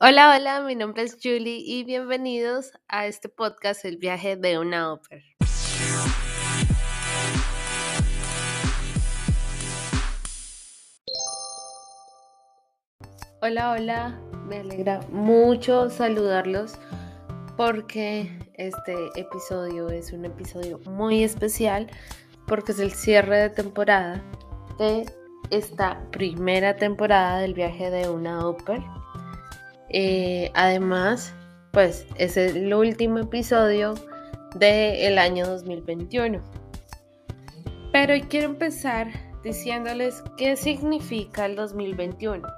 [0.00, 4.92] Hola, hola, mi nombre es Julie y bienvenidos a este podcast El viaje de una
[4.92, 5.22] ópera.
[13.40, 16.74] Hola, hola, me alegra mucho saludarlos
[17.56, 21.88] porque este episodio es un episodio muy especial
[22.48, 24.22] porque es el cierre de temporada
[24.78, 25.06] de
[25.50, 29.02] esta primera temporada del viaje de una ópera
[29.92, 31.34] eh, además,
[31.70, 33.94] pues es el último episodio
[34.54, 36.42] del año 2021.
[37.92, 39.08] Pero quiero empezar
[39.42, 42.48] diciéndoles qué significa el 2021.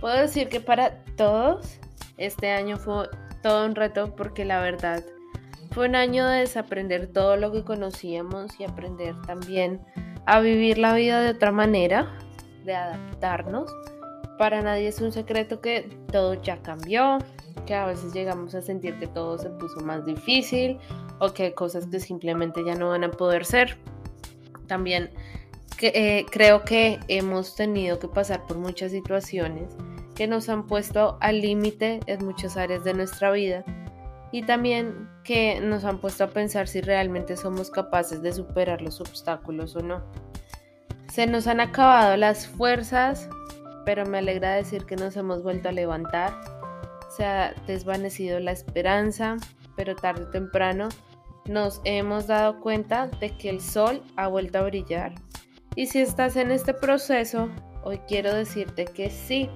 [0.00, 1.78] Puedo decir que para todos
[2.18, 3.08] este año fue
[3.42, 5.02] todo un reto porque la verdad
[5.70, 9.80] fue un año de desaprender todo lo que conocíamos y aprender también
[10.26, 12.12] a vivir la vida de otra manera,
[12.64, 13.72] de adaptarnos
[14.38, 17.18] para nadie es un secreto que todo ya cambió,
[17.66, 20.78] que a veces llegamos a sentir que todo se puso más difícil
[21.18, 23.78] o que hay cosas que simplemente ya no van a poder ser.
[24.66, 25.10] También
[25.80, 29.74] eh, creo que hemos tenido que pasar por muchas situaciones
[30.14, 33.64] que nos han puesto al límite en muchas áreas de nuestra vida
[34.30, 39.00] y también que nos han puesto a pensar si realmente somos capaces de superar los
[39.00, 40.02] obstáculos o no.
[41.12, 43.28] Se nos han acabado las fuerzas
[43.84, 46.32] pero me alegra decir que nos hemos vuelto a levantar.
[47.08, 49.36] Se ha desvanecido la esperanza,
[49.76, 50.88] pero tarde o temprano
[51.46, 55.14] nos hemos dado cuenta de que el sol ha vuelto a brillar.
[55.74, 57.48] Y si estás en este proceso,
[57.82, 59.48] hoy quiero decirte que sí,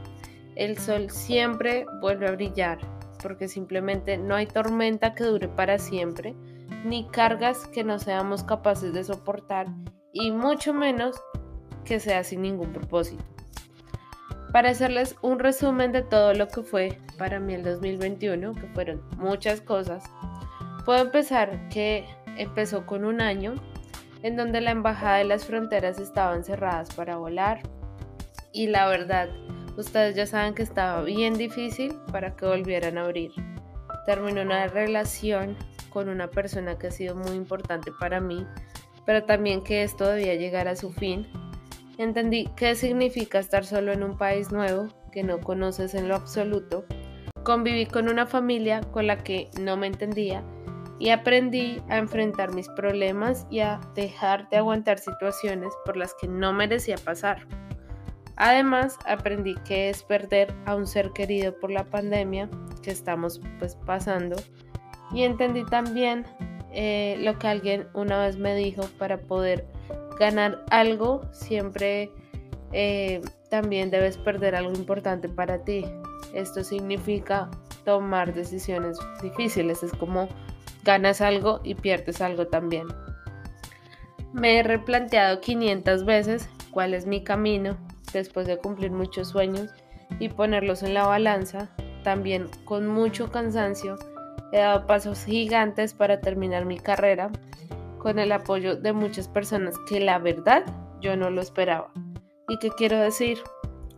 [0.57, 2.79] el sol siempre vuelve a brillar,
[3.23, 6.35] porque simplemente no hay tormenta que dure para siempre,
[6.85, 9.67] ni cargas que no seamos capaces de soportar,
[10.13, 11.21] y mucho menos
[11.85, 13.25] que sea sin ningún propósito.
[14.57, 19.03] Para hacerles un resumen de todo lo que fue para mí el 2021, que fueron
[19.19, 20.03] muchas cosas,
[20.87, 22.07] puedo empezar que
[22.39, 23.53] empezó con un año
[24.23, 27.61] en donde la embajada de las fronteras estaban cerradas para volar
[28.51, 29.29] y la verdad,
[29.77, 33.33] ustedes ya saben que estaba bien difícil para que volvieran a abrir.
[34.07, 35.55] Terminó una relación
[35.91, 38.47] con una persona que ha sido muy importante para mí,
[39.05, 41.27] pero también que esto debía llegar a su fin
[41.99, 46.85] Entendí qué significa estar solo en un país nuevo que no conoces en lo absoluto.
[47.43, 50.45] Conviví con una familia con la que no me entendía
[50.99, 56.29] y aprendí a enfrentar mis problemas y a dejar de aguantar situaciones por las que
[56.29, 57.47] no merecía pasar.
[58.37, 62.51] Además, aprendí qué es perder a un ser querido por la pandemia
[62.83, 64.37] que estamos pues pasando
[65.15, 66.27] y entendí también
[66.73, 69.67] eh, lo que alguien una vez me dijo para poder
[70.19, 72.11] ganar algo, siempre
[72.73, 73.21] eh,
[73.51, 75.85] también debes perder algo importante para ti.
[76.35, 77.51] Esto significa
[77.85, 79.83] tomar decisiones difíciles.
[79.83, 80.29] Es como
[80.85, 82.87] ganas algo y pierdes algo también.
[84.33, 87.77] Me he replanteado 500 veces cuál es mi camino
[88.13, 89.71] después de cumplir muchos sueños
[90.19, 91.71] y ponerlos en la balanza.
[92.03, 93.97] También con mucho cansancio
[94.53, 97.31] he dado pasos gigantes para terminar mi carrera
[97.99, 100.65] con el apoyo de muchas personas que la verdad
[101.01, 101.93] yo no lo esperaba.
[102.49, 103.39] ¿Y qué quiero decir?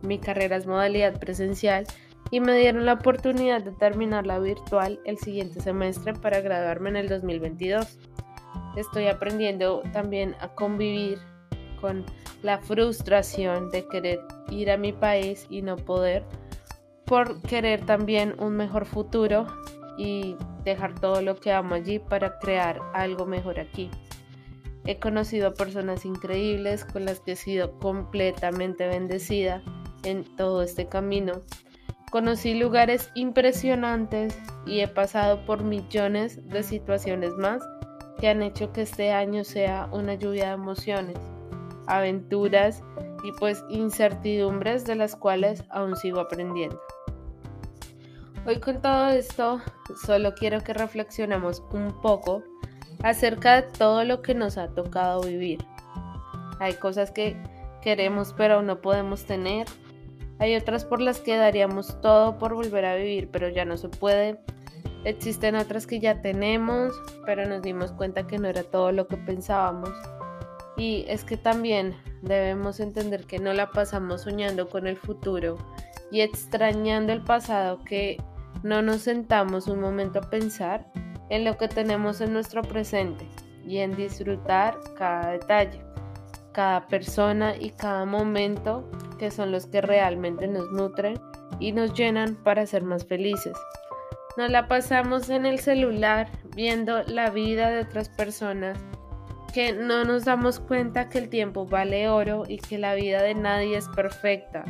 [0.01, 1.85] Mi carrera es modalidad presencial
[2.31, 7.09] y me dieron la oportunidad de terminarla virtual el siguiente semestre para graduarme en el
[7.09, 7.97] 2022.
[8.75, 11.19] Estoy aprendiendo también a convivir
[11.81, 12.05] con
[12.41, 16.23] la frustración de querer ir a mi país y no poder,
[17.05, 19.47] por querer también un mejor futuro
[19.99, 23.91] y dejar todo lo que amo allí para crear algo mejor aquí.
[24.85, 29.61] He conocido personas increíbles con las que he sido completamente bendecida
[30.03, 31.41] en todo este camino.
[32.11, 37.61] Conocí lugares impresionantes y he pasado por millones de situaciones más
[38.19, 41.17] que han hecho que este año sea una lluvia de emociones,
[41.87, 42.81] aventuras
[43.23, 46.79] y pues incertidumbres de las cuales aún sigo aprendiendo.
[48.45, 49.61] Hoy con todo esto
[50.05, 52.41] solo quiero que reflexionemos un poco
[53.03, 55.59] acerca de todo lo que nos ha tocado vivir.
[56.59, 57.35] Hay cosas que
[57.81, 59.67] queremos pero no podemos tener.
[60.39, 63.89] Hay otras por las que daríamos todo por volver a vivir pero ya no se
[63.89, 64.39] puede.
[65.03, 66.93] Existen otras que ya tenemos
[67.25, 69.91] pero nos dimos cuenta que no era todo lo que pensábamos.
[70.77, 75.57] Y es que también debemos entender que no la pasamos soñando con el futuro
[76.11, 78.17] y extrañando el pasado que
[78.63, 80.91] no nos sentamos un momento a pensar
[81.29, 83.25] en lo que tenemos en nuestro presente
[83.65, 85.81] y en disfrutar cada detalle,
[86.53, 91.19] cada persona y cada momento que son los que realmente nos nutren
[91.59, 93.55] y nos llenan para ser más felices.
[94.37, 98.77] Nos la pasamos en el celular viendo la vida de otras personas
[99.53, 103.35] que no nos damos cuenta que el tiempo vale oro y que la vida de
[103.35, 104.63] nadie es perfecta,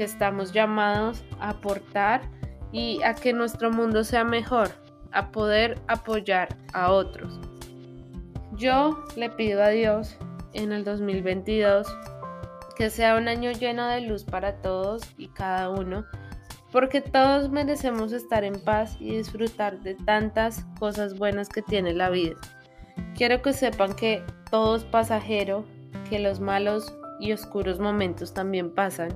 [0.00, 2.22] que estamos llamados a aportar
[2.72, 4.70] y a que nuestro mundo sea mejor,
[5.12, 7.38] a poder apoyar a otros.
[8.52, 10.16] Yo le pido a Dios
[10.54, 11.86] en el 2022
[12.76, 16.06] que sea un año lleno de luz para todos y cada uno,
[16.72, 22.08] porque todos merecemos estar en paz y disfrutar de tantas cosas buenas que tiene la
[22.08, 22.36] vida.
[23.14, 25.66] Quiero que sepan que todo es pasajero,
[26.08, 29.10] que los malos y oscuros momentos también pasan,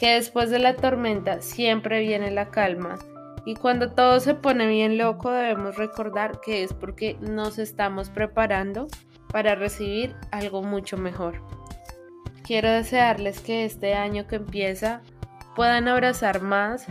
[0.00, 2.98] que después de la tormenta siempre viene la calma
[3.44, 8.88] y cuando todo se pone bien loco debemos recordar que es porque nos estamos preparando
[9.30, 11.42] para recibir algo mucho mejor.
[12.42, 15.02] Quiero desearles que este año que empieza
[15.54, 16.86] puedan abrazar más,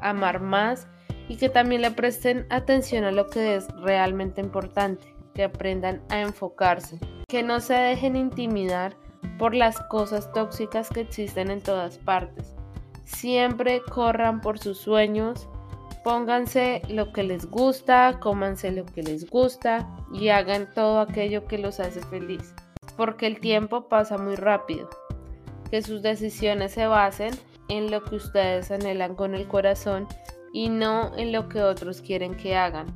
[0.00, 0.86] amar más
[1.28, 6.20] y que también le presten atención a lo que es realmente importante que aprendan a
[6.20, 8.96] enfocarse, que no se dejen intimidar
[9.38, 12.54] por las cosas tóxicas que existen en todas partes.
[13.04, 15.48] Siempre corran por sus sueños,
[16.02, 21.58] pónganse lo que les gusta, cómanse lo que les gusta y hagan todo aquello que
[21.58, 22.54] los hace feliz,
[22.96, 24.88] porque el tiempo pasa muy rápido.
[25.70, 27.32] Que sus decisiones se basen
[27.68, 30.06] en lo que ustedes anhelan con el corazón
[30.52, 32.86] y no en lo que otros quieren que hagan.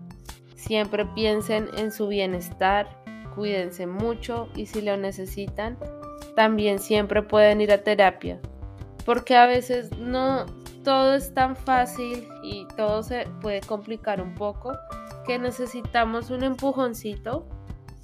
[0.54, 3.02] Siempre piensen en su bienestar,
[3.34, 5.78] cuídense mucho y si lo necesitan,
[6.38, 8.38] también siempre pueden ir a terapia,
[9.04, 10.46] porque a veces no
[10.84, 14.78] todo es tan fácil y todo se puede complicar un poco
[15.26, 17.48] que necesitamos un empujoncito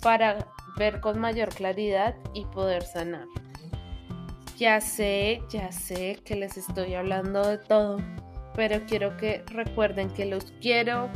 [0.03, 3.27] para ver con mayor claridad y poder sanar.
[4.57, 7.99] Ya sé, ya sé que les estoy hablando de todo,
[8.57, 11.09] pero quiero que recuerden que los quiero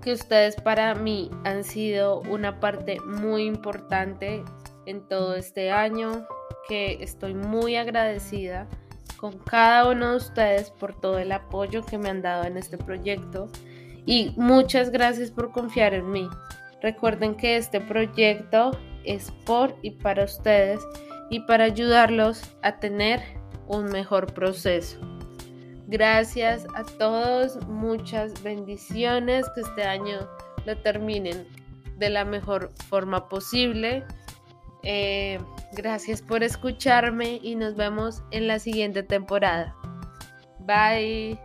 [0.00, 4.44] que ustedes para mí han sido una parte muy importante
[4.86, 6.24] en todo este año,
[6.68, 8.66] que estoy muy agradecida
[9.16, 12.76] con cada uno de ustedes por todo el apoyo que me han dado en este
[12.76, 13.48] proyecto
[14.04, 16.28] y muchas gracias por confiar en mí.
[16.80, 18.72] Recuerden que este proyecto
[19.04, 20.80] es por y para ustedes
[21.30, 23.20] y para ayudarlos a tener
[23.68, 24.98] un mejor proceso.
[25.86, 30.28] Gracias a todos, muchas bendiciones, que este año
[30.64, 31.46] lo terminen
[31.98, 34.04] de la mejor forma posible.
[34.82, 35.38] Eh,
[35.72, 39.74] gracias por escucharme y nos vemos en la siguiente temporada.
[40.60, 41.38] Bye.